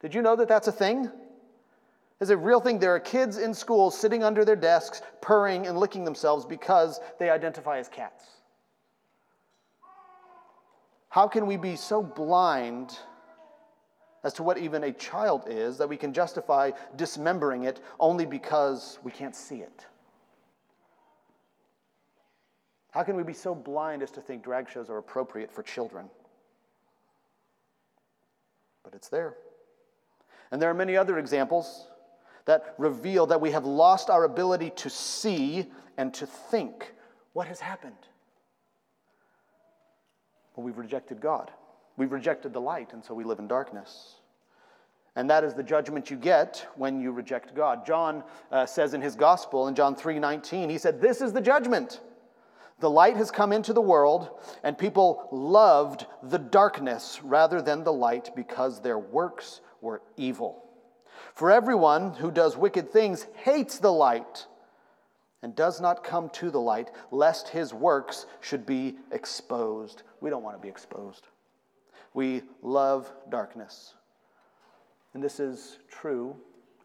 [0.00, 1.10] Did you know that that's a thing?
[2.20, 2.78] It's a real thing.
[2.78, 7.30] There are kids in schools sitting under their desks, purring and licking themselves because they
[7.30, 8.24] identify as cats.
[11.08, 12.98] How can we be so blind
[14.24, 18.98] as to what even a child is that we can justify dismembering it only because
[19.02, 19.86] we can't see it?
[22.94, 26.08] How can we be so blind as to think drag shows are appropriate for children?
[28.84, 29.34] But it's there.
[30.52, 31.88] And there are many other examples
[32.44, 36.92] that reveal that we have lost our ability to see and to think.
[37.32, 37.96] What has happened?
[40.54, 41.50] Well, we've rejected God.
[41.96, 44.20] We've rejected the light, and so we live in darkness.
[45.16, 47.84] And that is the judgment you get when you reject God.
[47.84, 52.00] John uh, says in his gospel in John 3:19, he said, "This is the judgment.
[52.80, 54.28] The light has come into the world,
[54.62, 60.62] and people loved the darkness rather than the light because their works were evil."
[61.34, 64.46] For everyone who does wicked things hates the light
[65.42, 70.02] and does not come to the light, lest his works should be exposed.
[70.20, 71.28] We don't want to be exposed.
[72.14, 73.94] We love darkness.
[75.12, 76.36] And this is true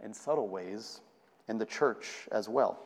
[0.02, 1.02] in subtle ways
[1.48, 2.80] in the church as well.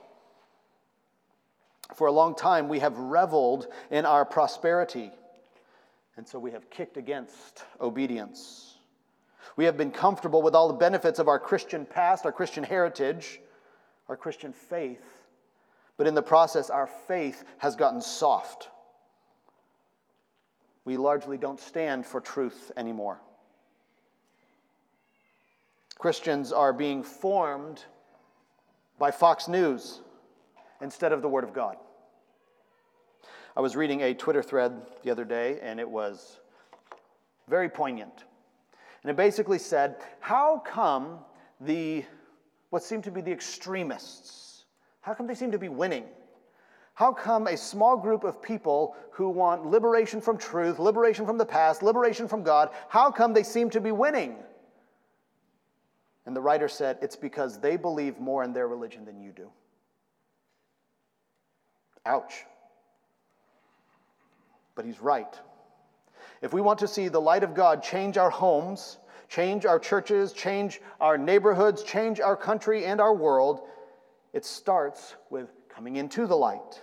[1.93, 5.11] For a long time, we have reveled in our prosperity,
[6.17, 8.77] and so we have kicked against obedience.
[9.55, 13.39] We have been comfortable with all the benefits of our Christian past, our Christian heritage,
[14.09, 15.03] our Christian faith.
[15.97, 18.69] But in the process, our faith has gotten soft.
[20.85, 23.19] We largely don't stand for truth anymore.
[25.99, 27.83] Christians are being formed
[28.97, 30.01] by Fox News
[30.81, 31.77] instead of the Word of God.
[33.55, 36.39] I was reading a Twitter thread the other day, and it was
[37.47, 38.23] very poignant.
[39.03, 41.19] And it basically said, How come
[41.61, 42.03] the,
[42.71, 44.65] what seem to be the extremists,
[45.01, 46.05] how come they seem to be winning?
[46.95, 51.45] How come a small group of people who want liberation from truth, liberation from the
[51.45, 54.35] past, liberation from God, how come they seem to be winning?
[56.25, 59.51] And the writer said, It's because they believe more in their religion than you do.
[62.05, 62.45] Ouch.
[64.75, 65.39] But he's right.
[66.41, 68.97] If we want to see the light of God change our homes,
[69.29, 73.61] change our churches, change our neighborhoods, change our country and our world,
[74.33, 76.81] it starts with coming into the light,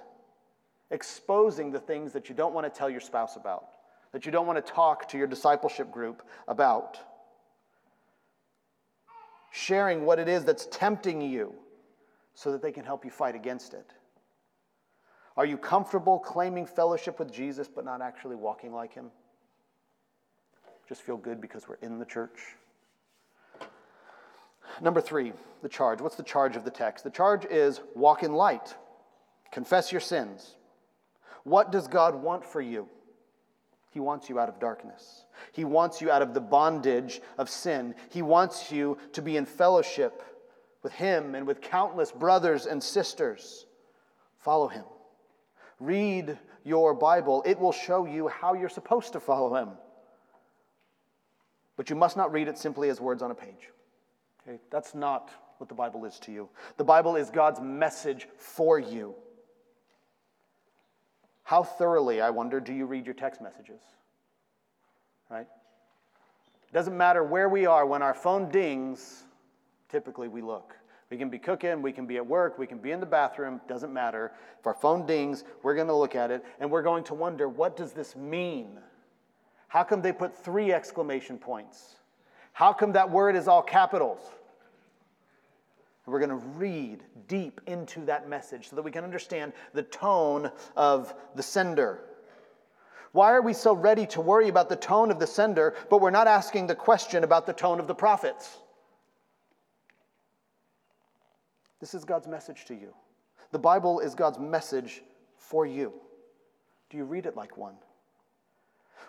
[0.90, 3.66] exposing the things that you don't want to tell your spouse about,
[4.12, 6.98] that you don't want to talk to your discipleship group about,
[9.52, 11.52] sharing what it is that's tempting you
[12.34, 13.92] so that they can help you fight against it.
[15.36, 19.10] Are you comfortable claiming fellowship with Jesus but not actually walking like him?
[20.90, 22.56] just feel good because we're in the church.
[24.80, 26.00] Number three, the charge.
[26.00, 27.04] What's the charge of the text?
[27.04, 28.74] The charge is walk in light,
[29.52, 30.56] confess your sins.
[31.44, 32.88] What does God want for you?
[33.90, 35.26] He wants you out of darkness.
[35.52, 37.94] He wants you out of the bondage of sin.
[38.08, 40.24] He wants you to be in fellowship
[40.82, 43.66] with Him and with countless brothers and sisters.
[44.40, 44.84] Follow Him.
[45.80, 49.70] Read your Bible, it will show you how you're supposed to follow Him.
[51.76, 53.70] But you must not read it simply as words on a page.
[54.42, 54.60] Okay?
[54.70, 56.48] That's not what the Bible is to you.
[56.76, 59.14] The Bible is God's message for you.
[61.42, 63.80] How thoroughly, I wonder, do you read your text messages?
[65.30, 65.48] Right?
[66.68, 69.24] It doesn't matter where we are, when our phone dings,
[69.88, 70.76] typically we look.
[71.10, 73.60] We can be cooking, we can be at work, we can be in the bathroom,
[73.66, 74.32] doesn't matter.
[74.60, 77.48] If our phone dings, we're going to look at it and we're going to wonder,
[77.48, 78.78] what does this mean?
[79.66, 81.96] How come they put three exclamation points?
[82.52, 84.20] How come that word is all capitals?
[86.06, 89.82] And we're going to read deep into that message so that we can understand the
[89.82, 92.02] tone of the sender.
[93.12, 96.10] Why are we so ready to worry about the tone of the sender, but we're
[96.10, 98.58] not asking the question about the tone of the prophets?
[101.80, 102.94] This is God's message to you.
[103.52, 105.02] The Bible is God's message
[105.36, 105.92] for you.
[106.90, 107.74] Do you read it like one?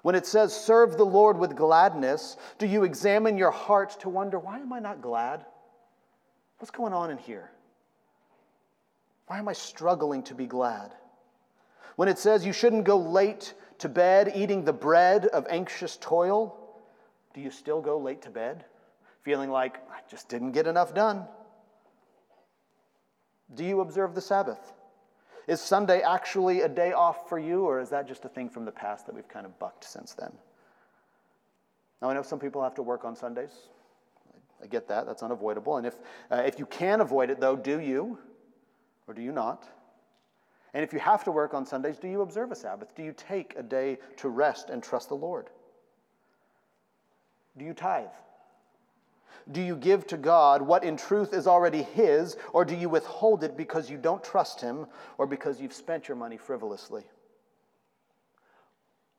[0.04, 4.40] When it says, serve the Lord with gladness, do you examine your heart to wonder,
[4.40, 5.46] why am I not glad?
[6.58, 7.52] What's going on in here?
[9.28, 10.94] Why am I struggling to be glad?
[11.98, 16.58] When it says you shouldn't go late to bed eating the bread of anxious toil,
[17.34, 18.66] do you still go late to bed
[19.22, 21.26] feeling like I just didn't get enough done?
[23.56, 24.74] Do you observe the Sabbath?
[25.48, 28.66] Is Sunday actually a day off for you, or is that just a thing from
[28.66, 30.32] the past that we've kind of bucked since then?
[32.02, 33.52] Now, I know some people have to work on Sundays.
[34.64, 35.78] I get that, that's unavoidable.
[35.78, 35.96] And if,
[36.32, 38.18] uh, if you can avoid it, though, do you,
[39.08, 39.68] or do you not?
[40.74, 42.96] And if you have to work on Sundays, do you observe a Sabbath?
[42.96, 45.48] Do you take a day to rest and trust the Lord?
[47.58, 48.06] Do you tithe?
[49.52, 53.44] Do you give to God what in truth is already His, or do you withhold
[53.44, 54.86] it because you don't trust Him
[55.18, 57.04] or because you've spent your money frivolously?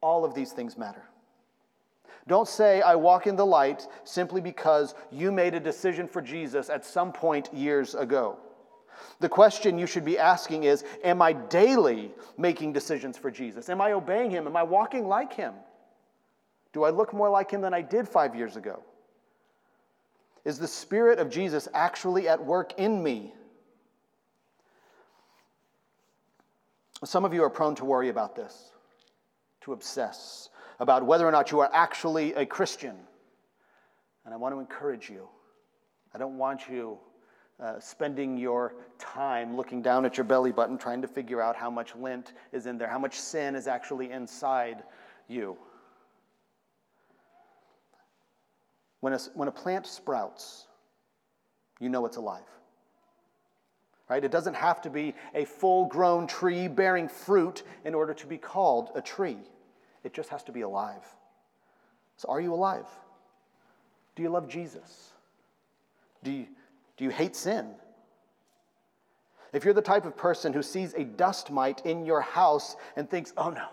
[0.00, 1.04] All of these things matter.
[2.28, 6.70] Don't say, I walk in the light simply because you made a decision for Jesus
[6.70, 8.38] at some point years ago.
[9.18, 13.68] The question you should be asking is Am I daily making decisions for Jesus?
[13.68, 14.46] Am I obeying Him?
[14.46, 15.54] Am I walking like Him?
[16.72, 18.82] Do I look more like Him than I did five years ago?
[20.44, 23.32] Is the Spirit of Jesus actually at work in me?
[27.04, 28.70] Some of you are prone to worry about this,
[29.62, 32.96] to obsess about whether or not you are actually a Christian.
[34.24, 35.28] And I want to encourage you.
[36.14, 36.98] I don't want you
[37.60, 41.70] uh, spending your time looking down at your belly button trying to figure out how
[41.70, 44.82] much lint is in there, how much sin is actually inside
[45.28, 45.56] you.
[49.02, 50.68] When a, when a plant sprouts,
[51.80, 52.46] you know it's alive.
[54.08, 54.22] Right?
[54.22, 58.38] It doesn't have to be a full grown tree bearing fruit in order to be
[58.38, 59.38] called a tree.
[60.04, 61.04] It just has to be alive.
[62.16, 62.86] So, are you alive?
[64.14, 65.10] Do you love Jesus?
[66.22, 66.46] Do you,
[66.96, 67.70] do you hate sin?
[69.52, 73.10] If you're the type of person who sees a dust mite in your house and
[73.10, 73.66] thinks, oh no,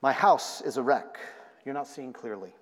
[0.00, 1.18] my house is a wreck,
[1.66, 2.54] you're not seeing clearly.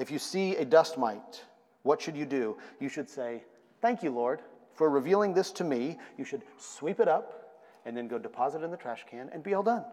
[0.00, 1.44] If you see a dust mite,
[1.82, 2.56] what should you do?
[2.80, 3.44] You should say,
[3.82, 4.40] Thank you, Lord,
[4.74, 5.98] for revealing this to me.
[6.16, 9.42] You should sweep it up and then go deposit it in the trash can and
[9.42, 9.84] be all done.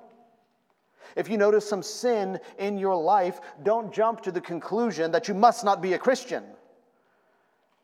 [1.16, 5.34] If you notice some sin in your life, don't jump to the conclusion that you
[5.34, 6.44] must not be a Christian.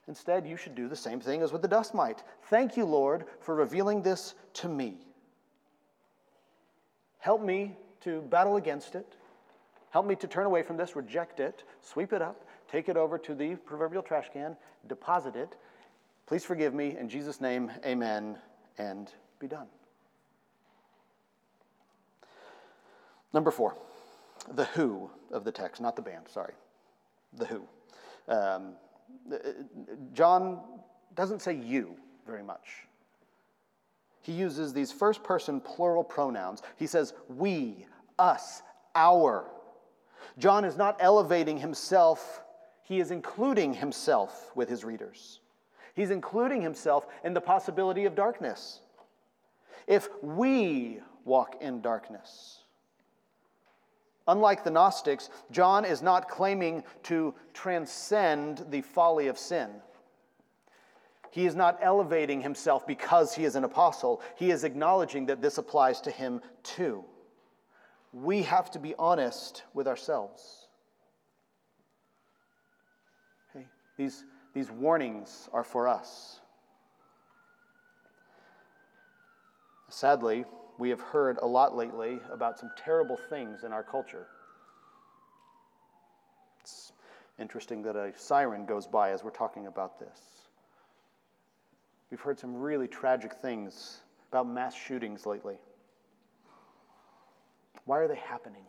[0.07, 2.23] Instead, you should do the same thing as with the dust mite.
[2.49, 4.95] Thank you, Lord, for revealing this to me.
[7.19, 9.15] Help me to battle against it
[9.93, 13.19] Help me to turn away from this, reject it, sweep it up, take it over
[13.19, 15.55] to the proverbial trash can, deposit it.
[16.25, 16.97] Please forgive me.
[16.97, 18.39] In Jesus' name, amen,
[18.79, 19.67] and be done.
[23.33, 23.75] Number four,
[24.55, 26.55] the who of the text, not the band, sorry.
[27.37, 27.61] The who.
[28.27, 28.73] Um,
[30.13, 30.59] John
[31.13, 32.87] doesn't say you very much.
[34.23, 36.63] He uses these first person plural pronouns.
[36.77, 37.85] He says we,
[38.17, 38.63] us,
[38.95, 39.51] our.
[40.37, 42.43] John is not elevating himself,
[42.83, 45.39] he is including himself with his readers.
[45.95, 48.81] He's including himself in the possibility of darkness.
[49.87, 52.63] If we walk in darkness,
[54.27, 59.69] Unlike the Gnostics, John is not claiming to transcend the folly of sin.
[61.29, 64.21] He is not elevating himself because he is an apostle.
[64.35, 67.03] He is acknowledging that this applies to him too
[68.13, 70.67] we have to be honest with ourselves.
[73.49, 73.65] Okay?
[73.97, 76.39] These, these warnings are for us.
[79.89, 80.45] Sadly,
[80.77, 84.27] we have heard a lot lately about some terrible things in our culture.
[86.61, 86.93] It's
[87.39, 90.19] interesting that a siren goes by as we're talking about this.
[92.09, 94.01] We've heard some really tragic things
[94.31, 95.57] about mass shootings lately.
[97.85, 98.63] Why are they happening?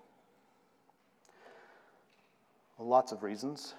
[2.79, 3.75] Well, lots of reasons,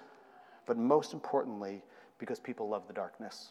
[0.66, 1.82] but most importantly,
[2.18, 3.50] because people love the darkness.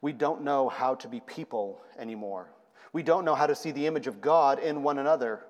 [0.00, 2.50] We don't know how to be people anymore.
[2.92, 5.44] We don't know how to see the image of God in one another.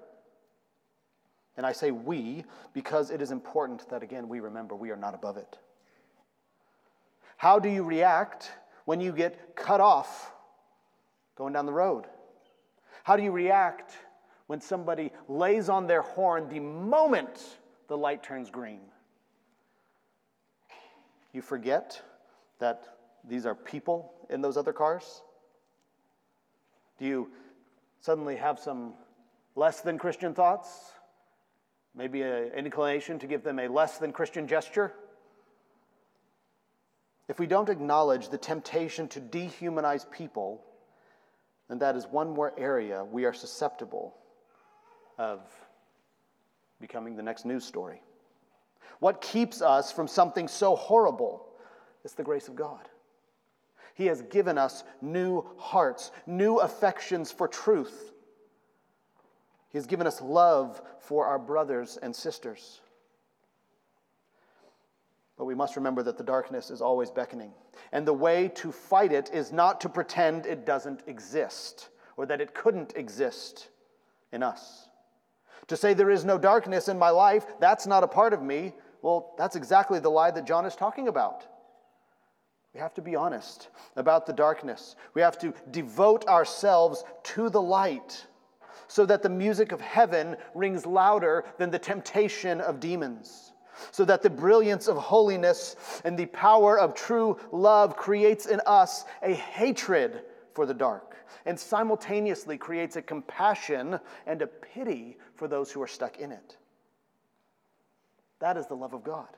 [1.56, 5.14] And I say we because it is important that, again, we remember we are not
[5.14, 5.58] above it.
[7.36, 8.50] How do you react
[8.84, 10.32] when you get cut off
[11.36, 12.06] going down the road?
[13.08, 13.92] How do you react
[14.48, 17.42] when somebody lays on their horn the moment
[17.86, 18.80] the light turns green?
[21.32, 22.02] You forget
[22.58, 22.86] that
[23.26, 25.22] these are people in those other cars?
[26.98, 27.30] Do you
[28.02, 28.92] suddenly have some
[29.56, 30.68] less than Christian thoughts?
[31.94, 34.92] Maybe an inclination to give them a less than Christian gesture?
[37.26, 40.62] If we don't acknowledge the temptation to dehumanize people,
[41.68, 44.16] then that is one more area we are susceptible
[45.18, 45.40] of
[46.80, 48.02] becoming the next news story.
[49.00, 51.46] What keeps us from something so horrible?
[52.04, 52.88] It's the grace of God.
[53.94, 58.12] He has given us new hearts, new affections for truth.
[59.70, 62.80] He has given us love for our brothers and sisters.
[65.38, 67.52] But we must remember that the darkness is always beckoning.
[67.92, 72.40] And the way to fight it is not to pretend it doesn't exist or that
[72.40, 73.68] it couldn't exist
[74.32, 74.88] in us.
[75.68, 78.72] To say there is no darkness in my life, that's not a part of me,
[79.00, 81.46] well, that's exactly the lie that John is talking about.
[82.74, 84.96] We have to be honest about the darkness.
[85.14, 88.26] We have to devote ourselves to the light
[88.88, 93.47] so that the music of heaven rings louder than the temptation of demons.
[93.90, 99.04] So that the brilliance of holiness and the power of true love creates in us
[99.22, 100.22] a hatred
[100.54, 101.16] for the dark
[101.46, 106.56] and simultaneously creates a compassion and a pity for those who are stuck in it.
[108.40, 109.28] That is the love of God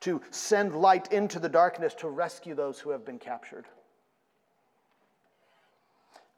[0.00, 3.66] to send light into the darkness to rescue those who have been captured.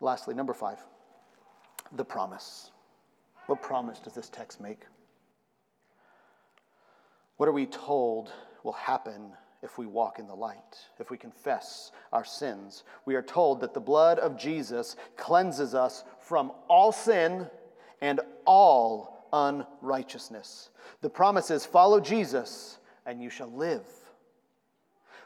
[0.01, 0.79] Lastly, number five,
[1.93, 2.71] the promise.
[3.47, 4.83] What promise does this text make?
[7.41, 8.31] What are we told
[8.65, 9.33] will happen
[9.63, 12.85] if we walk in the light, if we confess our sins?
[13.07, 17.49] We are told that the blood of Jesus cleanses us from all sin
[18.03, 20.69] and all unrighteousness.
[21.01, 22.77] The promise is follow Jesus
[23.07, 23.87] and you shall live.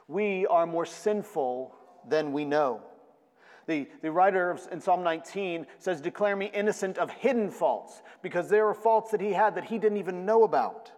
[0.06, 1.74] We are more sinful
[2.08, 2.82] than we know.
[3.66, 8.68] The, the writer in Psalm 19 says, Declare me innocent of hidden faults, because there
[8.68, 10.92] are faults that he had that he didn't even know about.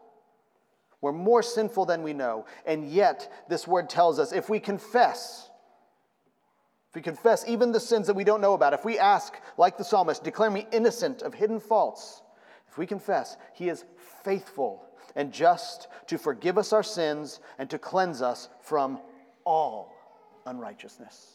[1.00, 2.46] We're more sinful than we know.
[2.64, 5.50] And yet, this word tells us if we confess,
[6.88, 9.76] if we confess even the sins that we don't know about, if we ask, like
[9.76, 12.22] the psalmist, declare me innocent of hidden faults,
[12.68, 13.84] if we confess, he is
[14.24, 19.00] faithful and just to forgive us our sins and to cleanse us from
[19.44, 19.94] all
[20.46, 21.32] unrighteousness.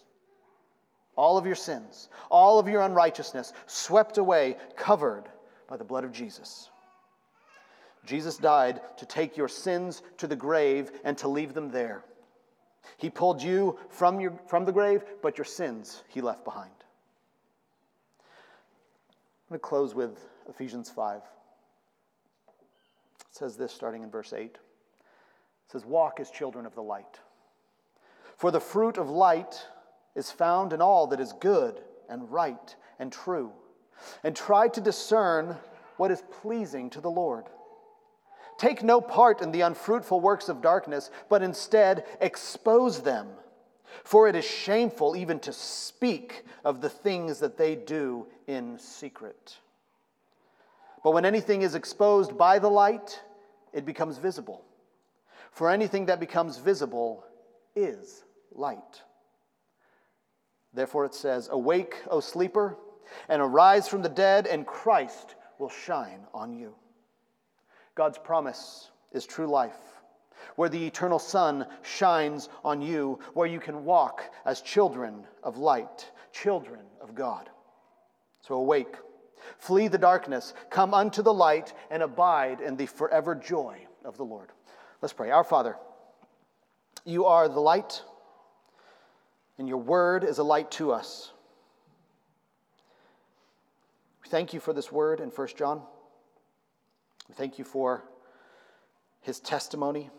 [1.16, 5.26] All of your sins, all of your unrighteousness, swept away, covered
[5.68, 6.70] by the blood of Jesus.
[8.06, 12.04] Jesus died to take your sins to the grave and to leave them there.
[12.97, 16.72] He pulled you from, your, from the grave, but your sins he left behind.
[19.49, 20.18] I'm going to close with
[20.49, 21.18] Ephesians 5.
[21.18, 21.24] It
[23.32, 24.43] says this starting in verse 8.
[24.45, 24.60] It
[25.68, 27.20] says, Walk as children of the light.
[28.38, 29.66] For the fruit of light
[30.16, 33.52] is found in all that is good and right and true.
[34.24, 35.56] And try to discern
[35.97, 37.45] what is pleasing to the Lord.
[38.58, 43.28] Take no part in the unfruitful works of darkness, but instead expose them.
[44.04, 49.58] For it is shameful even to speak of the things that they do in secret.
[51.04, 53.22] But when anything is exposed by the light,
[53.74, 54.64] it becomes visible.
[55.52, 57.26] For anything that becomes visible
[57.76, 59.02] is light.
[60.74, 62.78] Therefore it says, Awake, O sleeper,
[63.28, 66.76] and arise from the dead, and Christ will shine on you.
[67.95, 69.77] God's promise is true life,
[70.55, 76.09] where the eternal sun shines on you, where you can walk as children of light,
[76.31, 77.49] children of God.
[78.41, 78.95] So awake
[79.57, 84.25] Flee the darkness, come unto the light, and abide in the forever joy of the
[84.25, 84.49] Lord.
[85.01, 85.31] Let's pray.
[85.31, 85.77] Our Father,
[87.05, 88.03] you are the light,
[89.57, 91.31] and your word is a light to us.
[94.23, 95.81] We thank you for this word in 1 John
[97.32, 98.03] We thank you for
[99.21, 100.09] his testimony,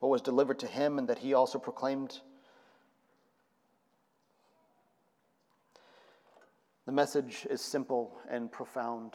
[0.00, 2.22] what was delivered to him, and that he also proclaimed.
[6.86, 9.12] The message is simple and profound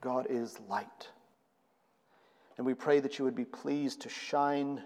[0.00, 1.10] God is light.
[2.56, 4.82] And we pray that you would be pleased to shine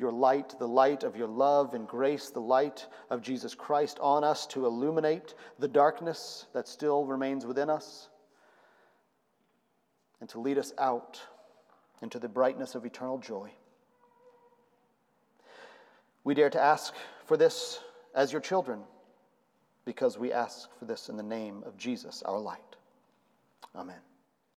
[0.00, 4.24] your light, the light of your love and grace, the light of Jesus Christ on
[4.24, 8.08] us to illuminate the darkness that still remains within us
[10.20, 11.20] and to lead us out
[12.02, 13.50] into the brightness of eternal joy.
[16.24, 16.94] We dare to ask
[17.26, 17.80] for this
[18.14, 18.80] as your children
[19.84, 22.60] because we ask for this in the name of Jesus, our light.
[23.74, 24.00] Amen.